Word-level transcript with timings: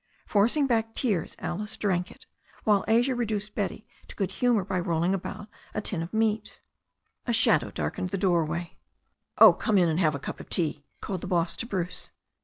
Forcing 0.25 0.65
back 0.65 0.95
tears, 0.95 1.35
Alice 1.37 1.77
drank 1.77 2.09
it, 2.09 2.25
while 2.63 2.83
Asia 2.87 3.13
reduced 3.13 3.53
Betty 3.53 3.85
to 4.07 4.15
good 4.15 4.31
humour 4.31 4.63
by 4.65 4.79
rolling 4.79 5.13
about 5.13 5.47
a 5.75 5.79
tin 5.81 6.01
of 6.01 6.11
meat 6.11 6.59
A 7.27 7.33
shadow 7.33 7.69
darkened 7.69 8.09
the 8.09 8.17
doorway. 8.17 8.79
"Oh, 9.37 9.53
come 9.53 9.77
and 9.77 9.99
have 9.99 10.15
a 10.15 10.19
cup 10.19 10.39
of 10.39 10.49
tea," 10.49 10.83
called 11.01 11.21
the 11.21 11.27
boss 11.27 11.55
to 11.57 11.67
Bruce. 11.67 12.09